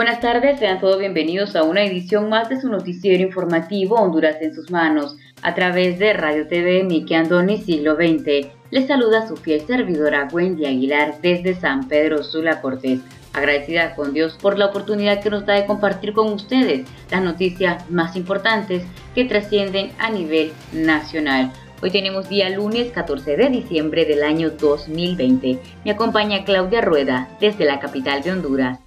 [0.00, 4.54] Buenas tardes, sean todos bienvenidos a una edición más de su noticiero informativo Honduras en
[4.54, 8.48] sus manos, a través de Radio TV Miki Andoni Siglo XX.
[8.70, 13.00] Les saluda su fiel servidora Wendy Aguilar desde San Pedro Sula Cortés.
[13.34, 17.90] Agradecida con Dios por la oportunidad que nos da de compartir con ustedes las noticias
[17.90, 18.82] más importantes
[19.14, 21.52] que trascienden a nivel nacional.
[21.82, 25.58] Hoy tenemos día lunes 14 de diciembre del año 2020.
[25.84, 28.78] Me acompaña Claudia Rueda desde la capital de Honduras.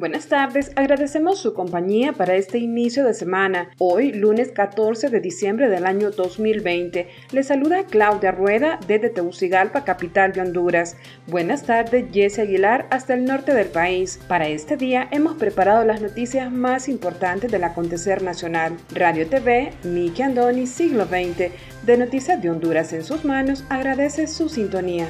[0.00, 0.72] Buenas tardes.
[0.76, 3.70] Agradecemos su compañía para este inicio de semana.
[3.78, 10.32] Hoy, lunes 14 de diciembre del año 2020, le saluda Claudia Rueda desde Tegucigalpa, capital
[10.32, 10.96] de Honduras.
[11.26, 14.18] Buenas tardes, Jesse Aguilar, hasta el norte del país.
[14.26, 18.78] Para este día hemos preparado las noticias más importantes del acontecer nacional.
[18.94, 21.52] Radio TV, Miki Andoni, siglo XX,
[21.84, 25.08] de Noticias de Honduras en sus manos, agradece su sintonía.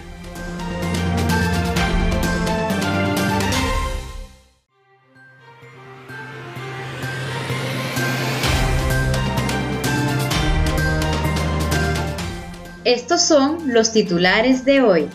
[12.85, 15.07] Estos son los titulares de hoy.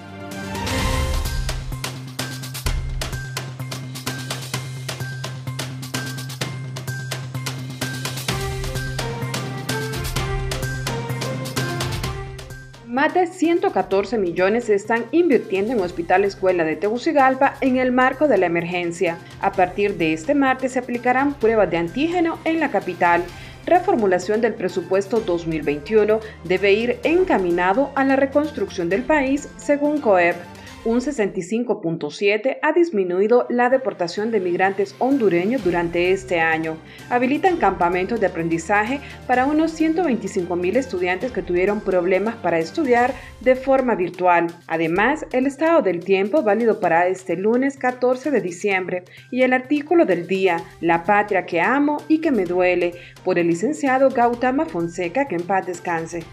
[12.85, 18.27] Más de 114 millones se están invirtiendo en Hospital Escuela de Tegucigalpa en el marco
[18.27, 19.17] de la emergencia.
[19.41, 23.23] A partir de este martes se aplicarán pruebas de antígeno en la capital
[23.65, 30.35] reformulación del presupuesto 2021 debe ir encaminado a la reconstrucción del país, según COEP
[30.85, 36.77] un 65.7 ha disminuido la deportación de migrantes hondureños durante este año.
[37.09, 43.55] Habilitan campamentos de aprendizaje para unos 125 mil estudiantes que tuvieron problemas para estudiar de
[43.55, 44.47] forma virtual.
[44.67, 50.05] Además, el estado del tiempo válido para este lunes 14 de diciembre y el artículo
[50.05, 55.27] del día, La patria que amo y que me duele, por el licenciado Gautama Fonseca,
[55.27, 56.23] que en paz descanse.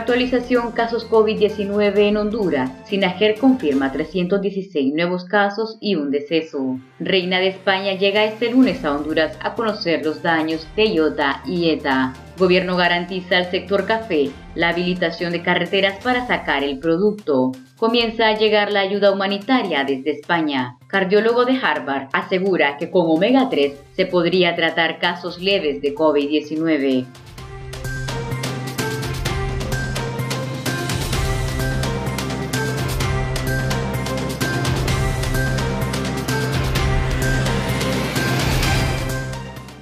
[0.00, 2.70] Actualización casos COVID-19 en Honduras.
[2.86, 6.78] Sinajer confirma 316 nuevos casos y un deceso.
[6.98, 11.68] Reina de España llega este lunes a Honduras a conocer los daños de IOTA y
[11.68, 12.14] ETA.
[12.38, 17.52] Gobierno garantiza al sector café la habilitación de carreteras para sacar el producto.
[17.76, 20.78] Comienza a llegar la ayuda humanitaria desde España.
[20.86, 27.04] Cardiólogo de Harvard asegura que con omega 3 se podría tratar casos leves de COVID-19.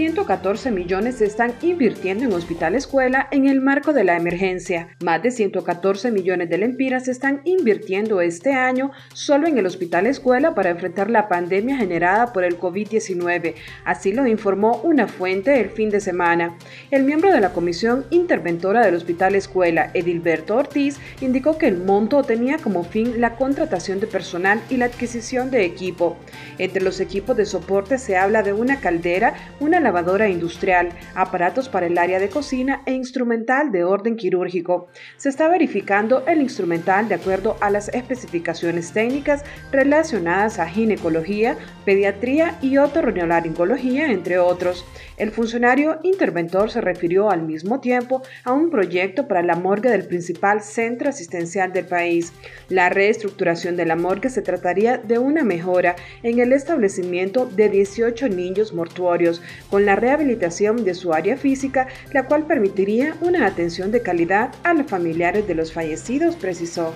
[0.00, 4.96] 114 millones se están invirtiendo en Hospital Escuela en el marco de la emergencia.
[5.04, 10.06] Más de 114 millones de lempiras se están invirtiendo este año solo en el Hospital
[10.06, 13.56] Escuela para enfrentar la pandemia generada por el COVID-19.
[13.84, 16.56] Así lo informó una fuente el fin de semana.
[16.90, 22.22] El miembro de la Comisión Interventora del Hospital Escuela, Edilberto Ortiz, indicó que el monto
[22.22, 26.16] tenía como fin la contratación de personal y la adquisición de equipo.
[26.56, 31.86] Entre los equipos de soporte se habla de una caldera, una lavadora industrial, aparatos para
[31.86, 34.86] el área de cocina e instrumental de orden quirúrgico.
[35.16, 39.42] Se está verificando el instrumental de acuerdo a las especificaciones técnicas
[39.72, 44.86] relacionadas a ginecología, pediatría y otorrinolaringología, entre otros.
[45.16, 50.06] El funcionario interventor se refirió al mismo tiempo a un proyecto para la morgue del
[50.06, 52.32] principal centro asistencial del país.
[52.68, 58.28] La reestructuración de la morgue se trataría de una mejora en el establecimiento de 18
[58.28, 64.02] niños mortuorios, con la rehabilitación de su área física, la cual permitiría una atención de
[64.02, 66.94] calidad a los familiares de los fallecidos, precisó.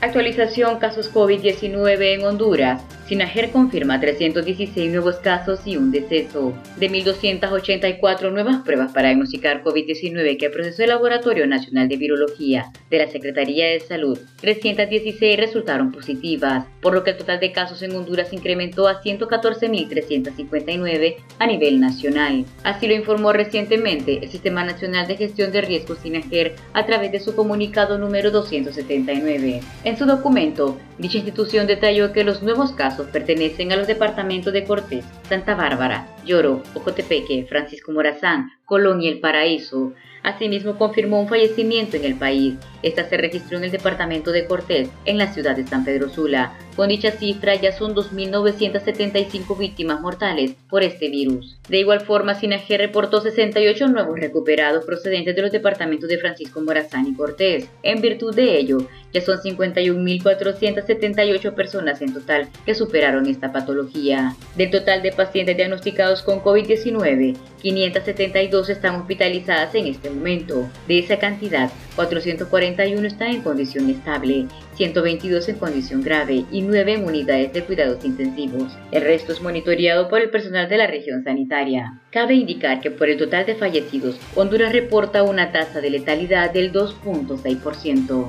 [0.00, 2.82] Actualización casos COVID-19 en Honduras.
[3.10, 6.54] Sinajer confirma 316 nuevos casos y un deceso.
[6.76, 12.98] De 1.284 nuevas pruebas para diagnosticar COVID-19 que procesó el Laboratorio Nacional de Virología de
[12.98, 17.96] la Secretaría de Salud, 316 resultaron positivas, por lo que el total de casos en
[17.96, 22.44] Honduras incrementó a 114.359 a nivel nacional.
[22.62, 27.18] Así lo informó recientemente el Sistema Nacional de Gestión de Riesgos Sinajer a través de
[27.18, 29.62] su comunicado número 279.
[29.82, 34.64] En su documento, dicha institución detalló que los nuevos casos pertenecen a los departamentos de
[34.64, 39.92] Cortés, Santa Bárbara, Lloro, Ocotepeque, Francisco Morazán, Colón y El Paraíso.
[40.22, 42.54] Asimismo, confirmó un fallecimiento en el país.
[42.82, 46.58] Esta se registró en el departamento de Cortés, en la ciudad de San Pedro Sula.
[46.76, 51.58] Con dicha cifra ya son 2.975 víctimas mortales por este virus.
[51.68, 57.06] De igual forma, Sinaje reportó 68 nuevos recuperados procedentes de los departamentos de Francisco Morazán
[57.06, 57.68] y Cortés.
[57.82, 58.78] En virtud de ello,
[59.12, 64.34] ya son 51.478 personas en total que superaron esta patología.
[64.56, 70.68] Del total de pacientes diagnosticados con COVID-19, 572 están hospitalizadas en este momento.
[70.88, 77.04] De esa cantidad, 441 están en condición estable, 122 en condición grave y 9 en
[77.04, 78.76] unidades de cuidados intensivos.
[78.90, 82.00] El resto es monitoreado por el personal de la región sanitaria.
[82.10, 86.72] Cabe indicar que por el total de fallecidos, Honduras reporta una tasa de letalidad del
[86.72, 88.28] 2.6%.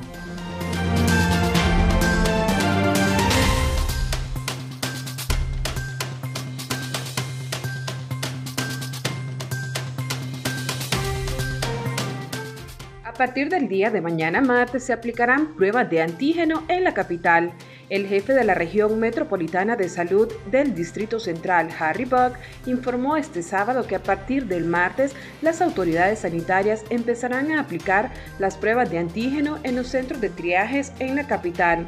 [13.22, 17.54] partir del día de mañana martes se aplicarán pruebas de antígeno en la capital.
[17.88, 22.34] El jefe de la región metropolitana de salud del Distrito Central, Harry Buck,
[22.66, 25.14] informó este sábado que a partir del martes
[25.44, 28.10] las autoridades sanitarias empezarán a aplicar
[28.40, 31.86] las pruebas de antígeno en los centros de triajes en la capital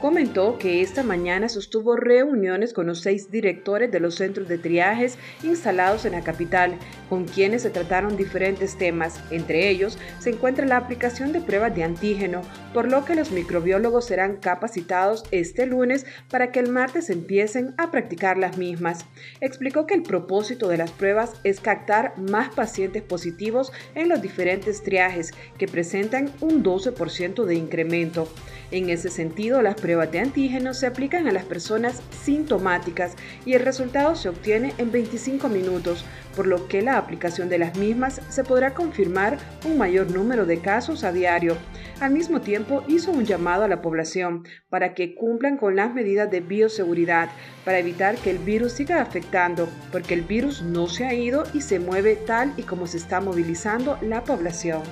[0.00, 5.18] comentó que esta mañana sostuvo reuniones con los seis directores de los centros de triajes
[5.42, 6.76] instalados en la capital,
[7.08, 9.20] con quienes se trataron diferentes temas.
[9.30, 14.06] Entre ellos se encuentra la aplicación de pruebas de antígeno, por lo que los microbiólogos
[14.06, 19.06] serán capacitados este lunes para que el martes empiecen a practicar las mismas.
[19.40, 24.82] Explicó que el propósito de las pruebas es captar más pacientes positivos en los diferentes
[24.82, 28.28] triajes, que presentan un 12% de incremento.
[28.70, 33.64] En ese sentido, las pruebas de antígenos se aplican a las personas sintomáticas y el
[33.64, 36.04] resultado se obtiene en 25 minutos,
[36.34, 40.58] por lo que la aplicación de las mismas se podrá confirmar un mayor número de
[40.58, 41.56] casos a diario.
[42.00, 46.32] Al mismo tiempo, hizo un llamado a la población para que cumplan con las medidas
[46.32, 47.28] de bioseguridad
[47.64, 51.60] para evitar que el virus siga afectando, porque el virus no se ha ido y
[51.60, 54.82] se mueve tal y como se está movilizando la población.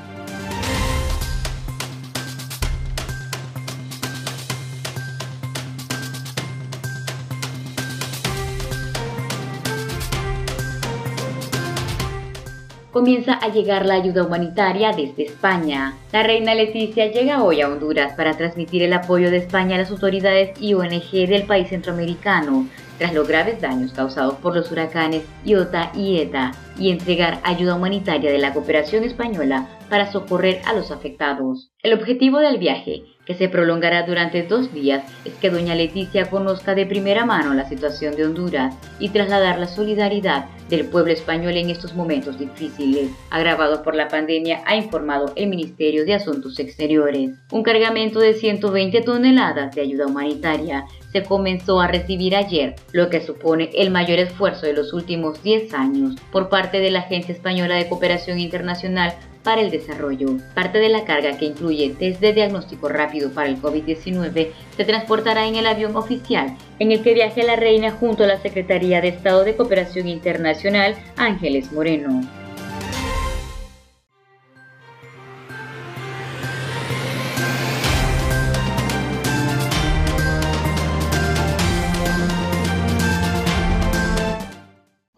[12.95, 15.97] Comienza a llegar la ayuda humanitaria desde España.
[16.13, 19.91] La reina Leticia llega hoy a Honduras para transmitir el apoyo de España a las
[19.91, 25.91] autoridades y ONG del país centroamericano tras los graves daños causados por los huracanes Iota
[25.97, 31.73] y Eta y entregar ayuda humanitaria de la cooperación española para socorrer a los afectados.
[31.83, 36.75] El objetivo del viaje que se prolongará durante dos días es que doña Leticia conozca
[36.75, 41.71] de primera mano la situación de Honduras y trasladar la solidaridad del pueblo español en
[41.71, 47.33] estos momentos difíciles, agravados por la pandemia, ha informado el Ministerio de Asuntos Exteriores.
[47.53, 53.21] Un cargamento de 120 toneladas de ayuda humanitaria se comenzó a recibir ayer, lo que
[53.21, 57.77] supone el mayor esfuerzo de los últimos 10 años por parte de la Agencia Española
[57.77, 60.39] de Cooperación Internacional para el desarrollo.
[60.55, 65.47] Parte de la carga que incluye test de diagnóstico rápido para el COVID-19 se transportará
[65.47, 69.09] en el avión oficial en el que viaja la reina junto a la Secretaría de
[69.09, 72.44] Estado de Cooperación Internacional Ángeles Moreno.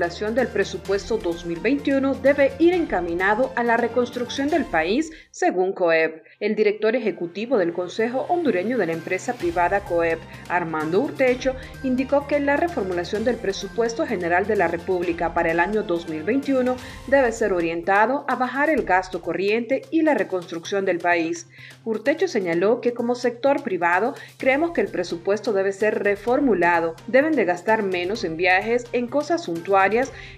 [0.00, 6.24] Formulación del presupuesto 2021 debe ir encaminado a la reconstrucción del país, según COEP.
[6.40, 12.40] El director ejecutivo del Consejo Hondureño de la empresa privada COEP, Armando Urtecho, indicó que
[12.40, 16.76] la reformulación del presupuesto general de la República para el año 2021
[17.08, 21.46] debe ser orientado a bajar el gasto corriente y la reconstrucción del país.
[21.84, 27.44] Urtecho señaló que como sector privado creemos que el presupuesto debe ser reformulado, deben de
[27.44, 29.89] gastar menos en viajes, en cosas suntuarias,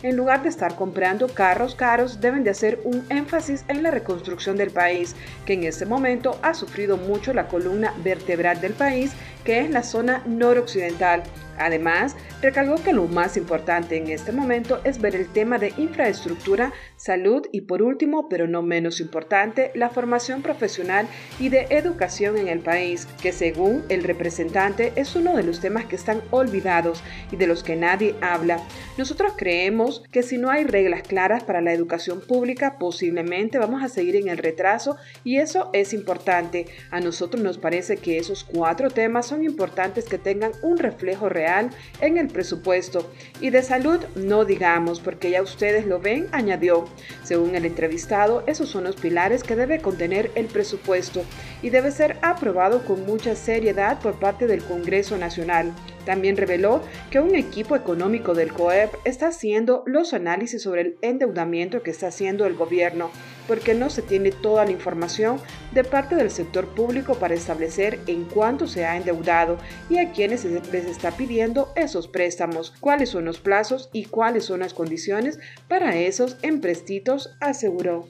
[0.03, 4.57] en lugar de estar comprando carros caros, deben de hacer un énfasis en la reconstrucción
[4.57, 9.13] del país, que en este momento ha sufrido mucho la columna vertebral del país,
[9.45, 11.23] que es la zona noroccidental.
[11.59, 16.73] Además, recalcó que lo más importante en este momento es ver el tema de infraestructura,
[16.97, 21.07] salud y por último, pero no menos importante, la formación profesional
[21.39, 25.85] y de educación en el país, que según el representante es uno de los temas
[25.85, 28.59] que están olvidados y de los que nadie habla.
[28.97, 33.89] Nosotros creemos que si no hay reglas claras para la educación pública, posiblemente vamos a
[33.89, 36.67] seguir en el retraso y eso es importante.
[36.91, 41.71] A nosotros nos parece que esos cuatro temas son importantes que tengan un reflejo real
[42.03, 43.11] en el presupuesto.
[43.41, 46.85] Y de salud no digamos, porque ya ustedes lo ven, añadió.
[47.23, 51.25] Según el entrevistado, esos son los pilares que debe contener el presupuesto
[51.63, 55.73] y debe ser aprobado con mucha seriedad por parte del Congreso Nacional.
[56.05, 61.83] También reveló que un equipo económico del COEP está haciendo los análisis sobre el endeudamiento
[61.83, 63.11] que está haciendo el gobierno,
[63.47, 65.41] porque no se tiene toda la información
[65.73, 70.45] de parte del sector público para establecer en cuánto se ha endeudado y a quienes
[70.45, 75.97] les está pidiendo esos préstamos, cuáles son los plazos y cuáles son las condiciones para
[75.97, 78.09] esos emprestitos, aseguró.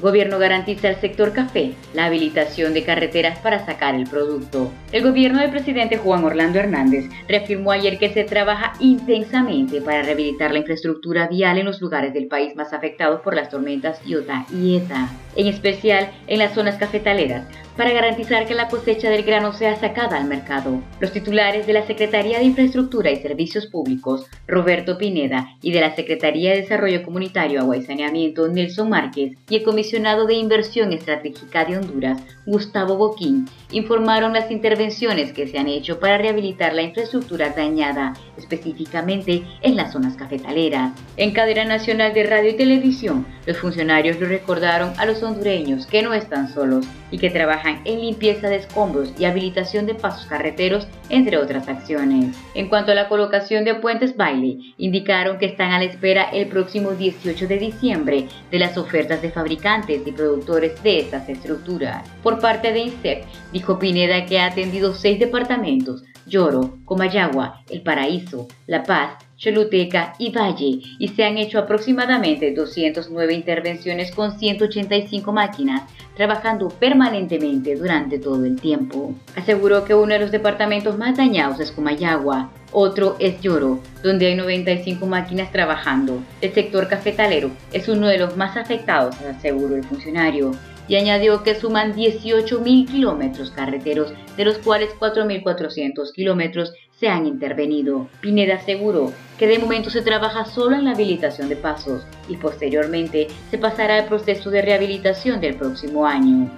[0.00, 4.70] Gobierno garantiza al sector café la habilitación de carreteras para sacar el producto.
[4.92, 10.52] El gobierno del presidente Juan Orlando Hernández reafirmó ayer que se trabaja intensamente para rehabilitar
[10.52, 14.76] la infraestructura vial en los lugares del país más afectados por las tormentas Iota y
[14.76, 19.76] Eta, en especial en las zonas cafetaleras, para garantizar que la cosecha del grano sea
[19.76, 20.80] sacada al mercado.
[21.00, 25.94] Los titulares de la Secretaría de Infraestructura y Servicios Públicos, Roberto Pineda, y de la
[25.94, 29.86] Secretaría de Desarrollo Comunitario, Agua y Saneamiento, Nelson Márquez, y el comisionado
[30.26, 36.16] de Inversión Estratégica de Honduras, Gustavo Boquín, informaron las intervenciones que se han hecho para
[36.16, 40.92] rehabilitar la infraestructura dañada, específicamente en las zonas cafetaleras.
[41.16, 46.02] En cadena nacional de radio y televisión, los funcionarios lo recordaron a los hondureños que
[46.02, 50.86] no están solos y que trabajan en limpieza de escombros y habilitación de pasos carreteros,
[51.08, 52.36] entre otras acciones.
[52.54, 56.46] En cuanto a la colocación de puentes baile, indicaron que están a la espera el
[56.46, 62.08] próximo 18 de diciembre de las ofertas de fabricantes y productores de estas estructuras.
[62.38, 68.82] Parte de INSEP, dijo Pineda que ha atendido seis departamentos, Lloro, Comayagua, El Paraíso, La
[68.82, 75.82] Paz, Choluteca y Valle, y se han hecho aproximadamente 209 intervenciones con 185 máquinas,
[76.16, 79.14] trabajando permanentemente durante todo el tiempo.
[79.36, 84.34] Aseguró que uno de los departamentos más dañados es Comayagua, otro es Lloro, donde hay
[84.34, 86.22] 95 máquinas trabajando.
[86.40, 90.52] El sector cafetalero es uno de los más afectados, aseguró el funcionario
[90.88, 98.08] y añadió que suman 18.000 kilómetros carreteros, de los cuales 4.400 kilómetros se han intervenido.
[98.20, 103.28] Pineda aseguró que de momento se trabaja solo en la habilitación de pasos y posteriormente
[103.50, 106.50] se pasará al proceso de rehabilitación del próximo año.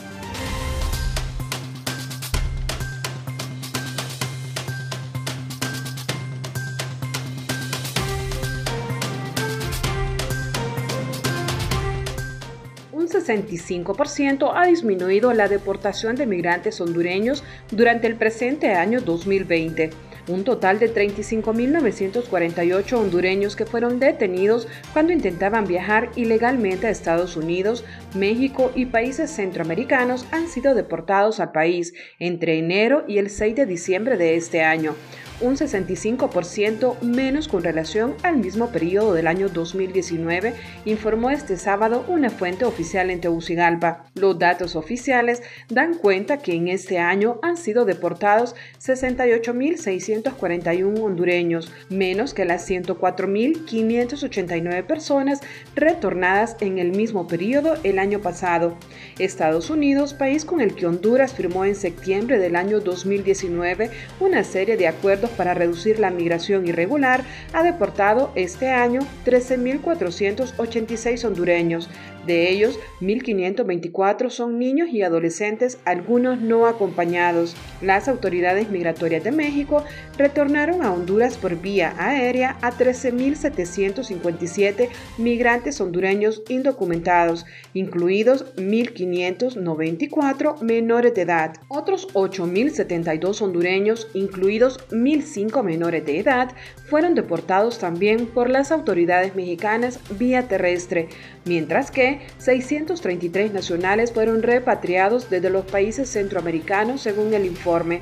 [13.28, 19.90] 65% ha disminuido la deportación de migrantes hondureños durante el presente año 2020
[20.28, 27.84] un total de 35.948 hondureños que fueron detenidos cuando intentaban viajar ilegalmente a Estados Unidos,
[28.14, 33.66] México y países centroamericanos han sido deportados al país entre enero y el 6 de
[33.66, 34.94] diciembre de este año
[35.40, 40.54] un 65% menos con relación al mismo periodo del año 2019,
[40.84, 44.04] informó este sábado una fuente oficial en Tegucigalpa.
[44.14, 52.34] Los datos oficiales dan cuenta que en este año han sido deportados 68.641 hondureños, menos
[52.34, 55.40] que las 104.589 personas
[55.74, 58.76] retornadas en el mismo periodo el año pasado.
[59.18, 63.90] Estados Unidos, país con el que Honduras firmó en septiembre del año 2019
[64.20, 71.88] una serie de acuerdos para reducir la migración irregular, ha deportado este año 13.486 hondureños,
[72.28, 77.56] de ellos, 1.524 son niños y adolescentes, algunos no acompañados.
[77.82, 79.82] Las autoridades migratorias de México
[80.16, 87.44] retornaron a Honduras por vía aérea a 13.757 migrantes hondureños indocumentados,
[87.74, 91.54] incluidos 1.594 menores de edad.
[91.68, 96.52] Otros 8.072 hondureños, incluidos 1.005 menores de edad,
[96.88, 101.08] fueron deportados también por las autoridades mexicanas vía terrestre,
[101.44, 108.00] mientras que 633 nacionales fueron repatriados desde los países centroamericanos según el informe.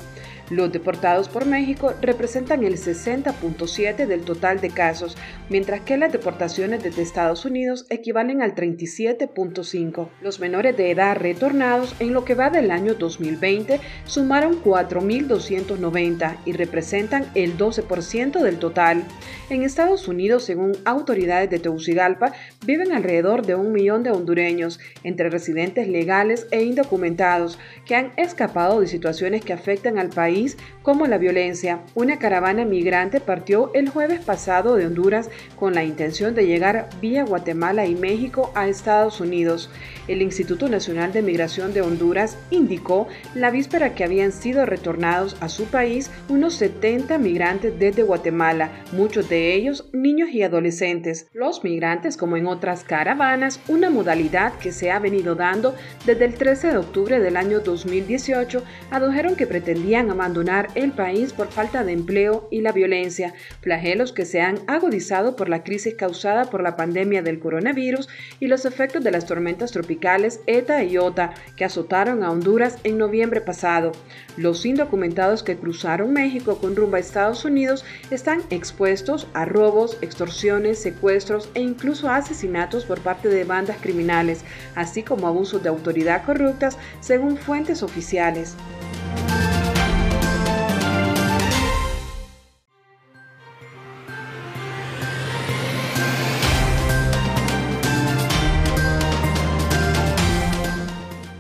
[0.49, 5.17] Los deportados por México representan el 60.7 del total de casos,
[5.49, 10.09] mientras que las deportaciones desde Estados Unidos equivalen al 37.5.
[10.23, 16.53] Los menores de edad retornados en lo que va del año 2020 sumaron 4.290 y
[16.53, 19.03] representan el 12% del total.
[19.51, 22.33] En Estados Unidos, según autoridades de Tegucigalpa,
[22.65, 28.81] viven alrededor de un millón de hondureños, entre residentes legales e indocumentados, que han escapado
[28.81, 30.36] de situaciones que afectan al país
[30.83, 31.81] como la violencia.
[31.95, 37.25] Una caravana migrante partió el jueves pasado de Honduras con la intención de llegar vía
[37.25, 39.71] Guatemala y México a Estados Unidos.
[40.09, 45.49] El Instituto Nacional de Migración de Honduras indicó la víspera que habían sido retornados a
[45.49, 51.29] su país unos 70 migrantes desde Guatemala, muchos de ellos niños y adolescentes.
[51.33, 56.35] Los migrantes, como en otras caravanas, una modalidad que se ha venido dando desde el
[56.35, 61.93] 13 de octubre del año 2018, adujeron que pretendían abandonar el país por falta de
[61.93, 66.75] empleo y la violencia, flagelos que se han agudizado por la crisis causada por la
[66.75, 68.09] pandemia del coronavirus
[68.41, 72.99] y los efectos de las tormentas tropicales ETA y OTA que azotaron a Honduras en
[72.99, 73.93] noviembre pasado.
[74.37, 80.81] Los indocumentados que cruzaron México con rumbo a Estados Unidos están expuestos a robos, extorsiones,
[80.81, 84.41] secuestros e incluso asesinatos por parte de bandas criminales,
[84.75, 88.57] así como abusos de autoridad corruptas, según fuentes oficiales.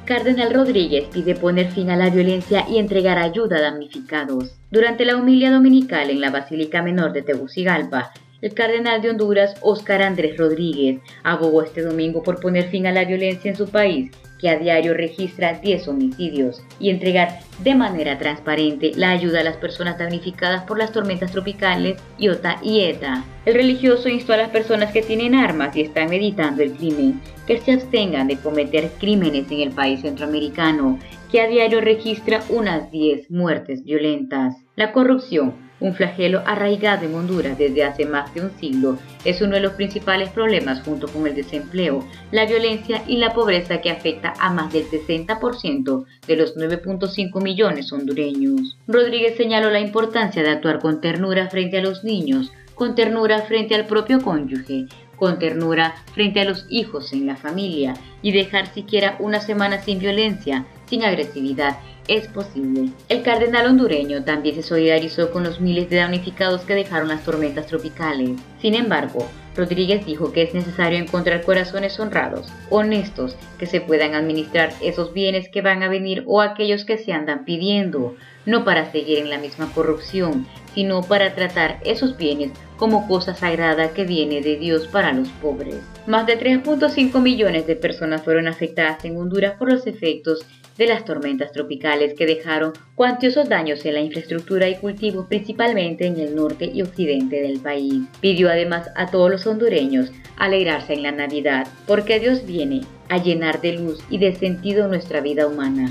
[0.06, 4.54] Cardenal Rodríguez pide poner fin a la violencia y entregar ayuda a damnificados.
[4.70, 10.02] Durante la humilia dominical en la Basílica Menor de Tegucigalpa, el cardenal de Honduras, Óscar
[10.02, 14.48] Andrés Rodríguez, abogó este domingo por poner fin a la violencia en su país que
[14.48, 19.98] a diario registra 10 homicidios, y entregar de manera transparente la ayuda a las personas
[19.98, 23.24] damnificadas por las tormentas tropicales Iota y Eta.
[23.44, 27.58] El religioso instó a las personas que tienen armas y están meditando el crimen que
[27.58, 30.98] se abstengan de cometer crímenes en el país centroamericano,
[31.30, 34.56] que a diario registra unas 10 muertes violentas.
[34.76, 39.54] La corrupción un flagelo arraigado en Honduras desde hace más de un siglo, es uno
[39.54, 44.32] de los principales problemas junto con el desempleo, la violencia y la pobreza que afecta
[44.38, 48.78] a más del 60% de los 9.5 millones hondureños.
[48.86, 53.74] Rodríguez señaló la importancia de actuar con ternura frente a los niños, con ternura frente
[53.74, 59.16] al propio cónyuge, con ternura frente a los hijos en la familia y dejar siquiera
[59.18, 62.90] una semana sin violencia, sin agresividad es posible.
[63.08, 67.66] El cardenal hondureño también se solidarizó con los miles de damnificados que dejaron las tormentas
[67.66, 68.30] tropicales.
[68.60, 69.26] Sin embargo,
[69.56, 75.48] Rodríguez dijo que es necesario encontrar corazones honrados, honestos, que se puedan administrar esos bienes
[75.48, 79.38] que van a venir o aquellos que se andan pidiendo, no para seguir en la
[79.38, 85.12] misma corrupción, sino para tratar esos bienes como cosa sagrada que viene de Dios para
[85.12, 85.76] los pobres.
[86.06, 91.04] Más de 3.5 millones de personas fueron afectadas en Honduras por los efectos de las
[91.04, 96.70] tormentas tropicales que dejaron cuantiosos daños en la infraestructura y cultivos principalmente en el norte
[96.72, 98.04] y occidente del país.
[98.20, 103.60] Pidió además a todos los hondureños alegrarse en la Navidad, porque Dios viene a llenar
[103.60, 105.90] de luz y de sentido nuestra vida humana.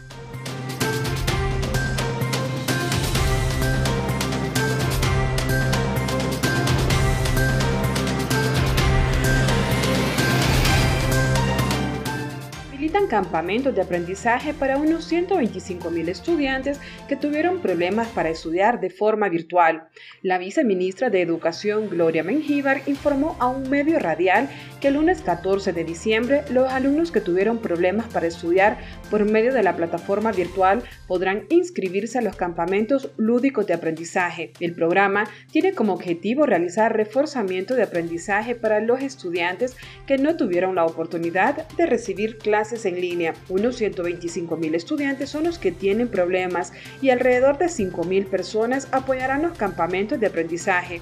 [13.11, 19.27] Campamentos de aprendizaje para unos 125 mil estudiantes que tuvieron problemas para estudiar de forma
[19.27, 19.89] virtual.
[20.21, 24.47] La viceministra de Educación, Gloria Mengíbar, informó a un medio radial
[24.79, 28.77] que el lunes 14 de diciembre los alumnos que tuvieron problemas para estudiar
[29.09, 34.53] por medio de la plataforma virtual podrán inscribirse a los campamentos lúdicos de aprendizaje.
[34.61, 39.75] El programa tiene como objetivo realizar reforzamiento de aprendizaje para los estudiantes
[40.07, 43.33] que no tuvieron la oportunidad de recibir clases en línea.
[43.49, 48.87] Unos 125 mil estudiantes son los que tienen problemas y alrededor de 5 mil personas
[48.91, 51.01] apoyarán los campamentos de aprendizaje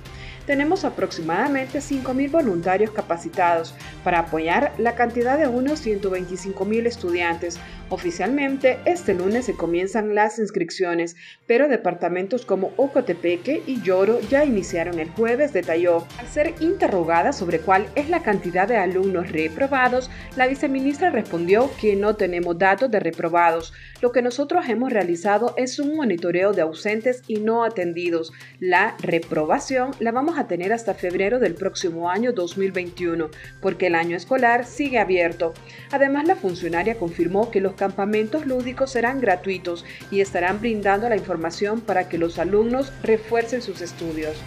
[0.49, 7.59] tenemos aproximadamente 5.000 voluntarios capacitados para apoyar la cantidad de unos 125.000 estudiantes.
[7.89, 14.97] Oficialmente, este lunes se comienzan las inscripciones, pero departamentos como Ocotepeque y Lloro ya iniciaron
[14.97, 16.07] el jueves, detalló.
[16.17, 21.95] Al ser interrogada sobre cuál es la cantidad de alumnos reprobados, la viceministra respondió que
[21.95, 23.71] no tenemos datos de reprobados.
[24.01, 28.31] Lo que nosotros hemos realizado es un monitoreo de ausentes y no atendidos.
[28.59, 33.29] La reprobación la vamos a a tener hasta febrero del próximo año 2021,
[33.61, 35.53] porque el año escolar sigue abierto.
[35.91, 41.81] Además, la funcionaria confirmó que los campamentos lúdicos serán gratuitos y estarán brindando la información
[41.81, 44.37] para que los alumnos refuercen sus estudios.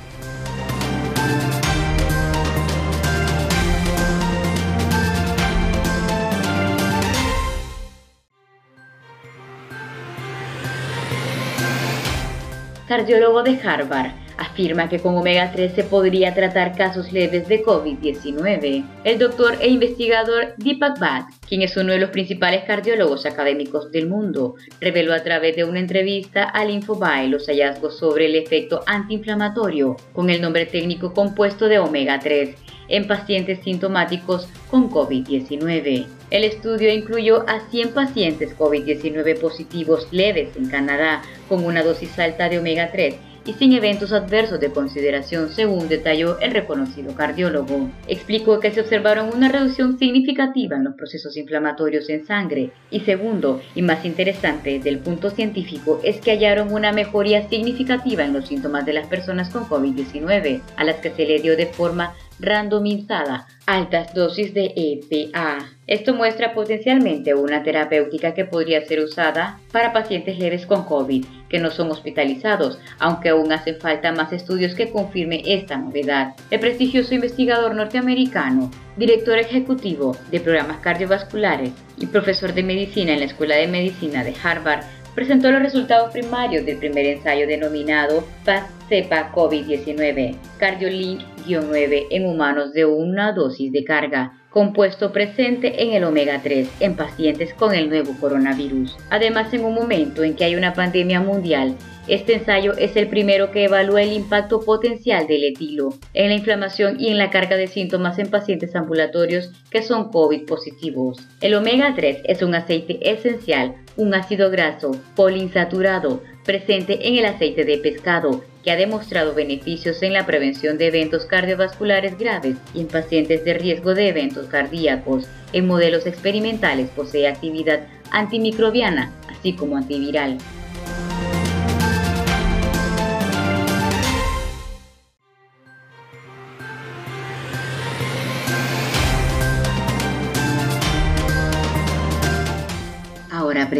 [12.88, 18.84] Cardiólogo de Harvard afirma que con omega 3 se podría tratar casos leves de COVID-19.
[19.04, 24.08] El doctor e investigador Deepak Bhatt, quien es uno de los principales cardiólogos académicos del
[24.08, 29.96] mundo, reveló a través de una entrevista al Infobae los hallazgos sobre el efecto antiinflamatorio
[30.12, 32.56] con el nombre técnico compuesto de omega 3
[32.88, 36.06] en pacientes sintomáticos con COVID-19.
[36.30, 42.48] El estudio incluyó a 100 pacientes COVID-19 positivos leves en Canadá con una dosis alta
[42.48, 47.90] de omega 3 y sin eventos adversos de consideración, según detalló el reconocido cardiólogo.
[48.06, 53.60] Explicó que se observaron una reducción significativa en los procesos inflamatorios en sangre y segundo,
[53.74, 58.86] y más interesante del punto científico, es que hallaron una mejoría significativa en los síntomas
[58.86, 64.14] de las personas con COVID-19, a las que se le dio de forma randomizada altas
[64.14, 65.58] dosis de EPA.
[65.92, 71.58] Esto muestra potencialmente una terapéutica que podría ser usada para pacientes leves con COVID que
[71.58, 76.34] no son hospitalizados, aunque aún hacen falta más estudios que confirme esta novedad.
[76.50, 83.26] El prestigioso investigador norteamericano, director ejecutivo de programas cardiovasculares y profesor de medicina en la
[83.26, 90.36] Escuela de Medicina de Harvard, presentó los resultados primarios del primer ensayo denominado PAS-CEPA COVID-19,
[90.58, 96.96] CardioLink-9 en humanos de una dosis de carga, compuesto presente en el omega 3 en
[96.96, 98.96] pacientes con el nuevo coronavirus.
[99.10, 101.74] Además, en un momento en que hay una pandemia mundial,
[102.08, 107.00] este ensayo es el primero que evalúa el impacto potencial del etilo en la inflamación
[107.00, 111.18] y en la carga de síntomas en pacientes ambulatorios que son COVID positivos.
[111.40, 117.64] El omega 3 es un aceite esencial, un ácido graso poliinsaturado presente en el aceite
[117.64, 122.88] de pescado que ha demostrado beneficios en la prevención de eventos cardiovasculares graves y en
[122.88, 125.28] pacientes de riesgo de eventos cardíacos.
[125.52, 130.38] En modelos experimentales posee actividad antimicrobiana, así como antiviral.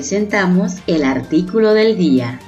[0.03, 2.41] Presentamos el artículo del día.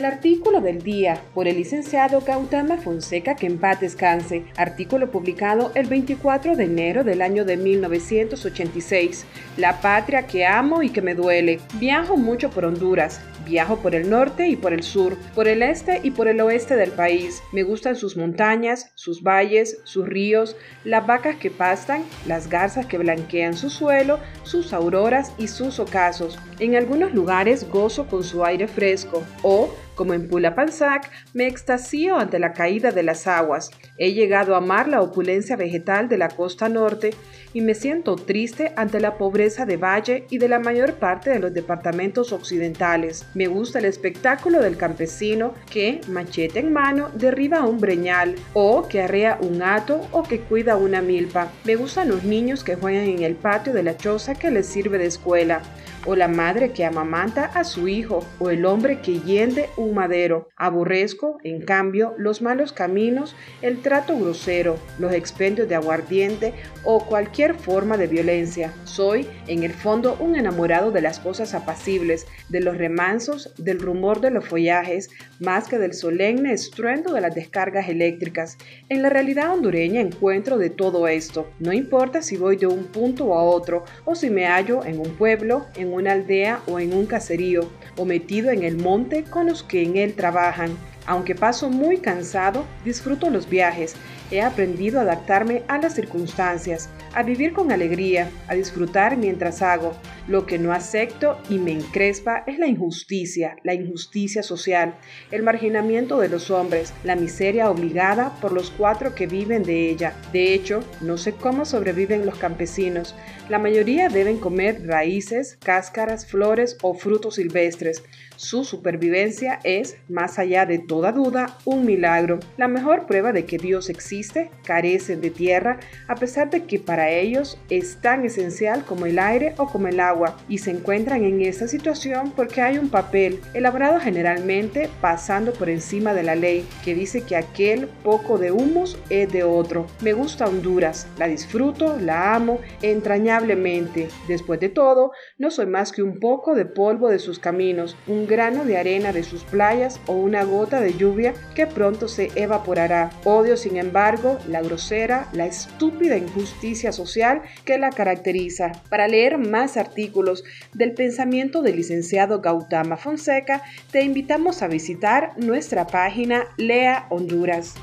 [0.00, 5.72] El artículo del día por el licenciado Gautama Fonseca, que en paz descanse, artículo publicado
[5.74, 9.26] el 24 de enero del año de 1986.
[9.58, 11.60] La patria que amo y que me duele.
[11.74, 16.00] Viajo mucho por Honduras, Viajo por el norte y por el sur, por el este
[16.02, 17.42] y por el oeste del país.
[17.52, 22.98] Me gustan sus montañas, sus valles, sus ríos, las vacas que pastan, las garzas que
[22.98, 26.38] blanquean su suelo, sus auroras y sus ocasos.
[26.58, 32.38] En algunos lugares gozo con su aire fresco o como en Pulapanzac, me extasío ante
[32.38, 33.70] la caída de las aguas.
[33.98, 37.10] He llegado a amar la opulencia vegetal de la costa norte
[37.52, 41.38] y me siento triste ante la pobreza de Valle y de la mayor parte de
[41.38, 43.26] los departamentos occidentales.
[43.34, 49.02] Me gusta el espectáculo del campesino que, machete en mano, derriba un breñal, o que
[49.02, 51.52] arrea un hato o que cuida una milpa.
[51.64, 54.96] Me gustan los niños que juegan en el patio de la choza que les sirve
[54.96, 55.60] de escuela
[56.06, 60.48] o la madre que amamanta a su hijo, o el hombre que yende un madero.
[60.56, 67.54] Aborrezco, en cambio, los malos caminos, el trato grosero, los expendios de aguardiente o cualquier
[67.54, 68.72] forma de violencia.
[68.84, 74.20] Soy, en el fondo, un enamorado de las cosas apacibles, de los remansos, del rumor
[74.20, 78.58] de los follajes, más que del solemne estruendo de las descargas eléctricas.
[78.88, 81.50] En la realidad hondureña encuentro de todo esto.
[81.58, 85.16] No importa si voy de un punto a otro o si me hallo en un
[85.16, 89.62] pueblo, en una aldea o en un caserío, o metido en el monte con los
[89.70, 90.76] que en él trabajan.
[91.06, 93.94] Aunque paso muy cansado, disfruto los viajes.
[94.30, 99.92] He aprendido a adaptarme a las circunstancias, a vivir con alegría, a disfrutar mientras hago.
[100.28, 104.94] Lo que no acepto y me encrespa es la injusticia, la injusticia social,
[105.32, 110.14] el marginamiento de los hombres, la miseria obligada por los cuatro que viven de ella.
[110.32, 113.16] De hecho, no sé cómo sobreviven los campesinos.
[113.48, 118.04] La mayoría deben comer raíces, cáscaras, flores o frutos silvestres.
[118.36, 122.38] Su supervivencia es, más allá de toda duda, un milagro.
[122.56, 124.19] La mejor prueba de que Dios existe,
[124.64, 125.78] carecen de tierra,
[126.08, 130.00] a pesar de que para ellos es tan esencial como el aire o como el
[130.00, 135.68] agua y se encuentran en esta situación porque hay un papel, elaborado generalmente pasando por
[135.68, 139.86] encima de la ley, que dice que aquel poco de humus es de otro.
[140.02, 144.08] Me gusta Honduras, la disfruto, la amo entrañablemente.
[144.28, 148.26] Después de todo, no soy más que un poco de polvo de sus caminos, un
[148.26, 153.10] grano de arena de sus playas o una gota de lluvia que pronto se evaporará.
[153.24, 154.09] Odio, sin embargo,
[154.48, 158.72] la grosera, la estúpida injusticia social que la caracteriza.
[158.88, 160.42] Para leer más artículos,
[160.74, 167.74] del pensamiento del licenciado Gautama Fonseca, te invitamos a visitar nuestra página Lea Honduras.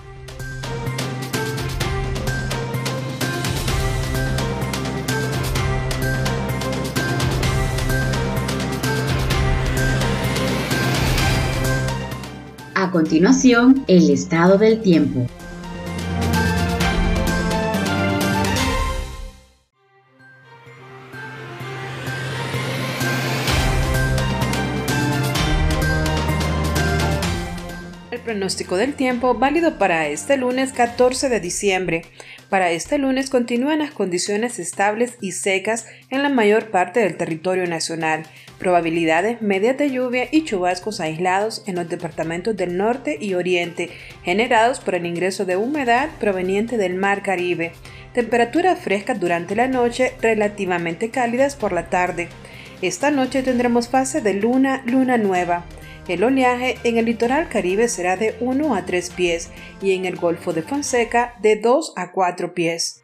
[12.75, 15.25] A continuación, el estado del tiempo.
[28.47, 32.03] Pronóstico del tiempo válido para este lunes 14 de diciembre.
[32.47, 37.67] Para este lunes continúan las condiciones estables y secas en la mayor parte del territorio
[37.67, 38.23] nacional.
[38.57, 43.89] Probabilidades medias de lluvia y chubascos aislados en los departamentos del norte y oriente,
[44.23, 47.73] generados por el ingreso de humedad proveniente del Mar Caribe.
[48.13, 52.29] Temperaturas frescas durante la noche, relativamente cálidas por la tarde.
[52.81, 55.65] Esta noche tendremos fase de luna, luna nueva.
[56.07, 59.49] El oleaje en el litoral caribe será de 1 a 3 pies
[59.81, 63.03] y en el Golfo de Fonseca de 2 a 4 pies.